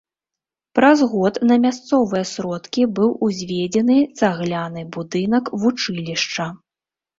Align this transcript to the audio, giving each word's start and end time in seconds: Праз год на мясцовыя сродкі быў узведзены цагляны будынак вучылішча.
Праз 0.77 0.99
год 1.11 1.33
на 1.49 1.57
мясцовыя 1.65 2.23
сродкі 2.31 2.87
быў 3.01 3.13
узведзены 3.29 3.99
цагляны 4.19 4.87
будынак 4.99 5.55
вучылішча. 5.63 6.53